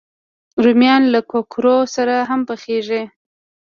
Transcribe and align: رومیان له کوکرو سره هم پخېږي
رومیان 0.63 1.03
له 1.13 1.19
کوکرو 1.29 1.77
سره 1.95 2.15
هم 2.29 2.41
پخېږي 2.49 3.03